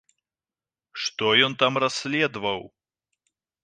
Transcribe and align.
Што 1.03 1.25
ён 1.51 1.59
там 1.61 1.73
расследаваў? 1.87 2.61